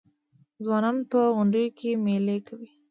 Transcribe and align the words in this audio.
ځوانان 0.63 0.97
په 1.11 1.19
غونډیو 1.35 1.67
کې 1.77 1.89
میلې 2.05 2.37
کوي. 2.47 2.69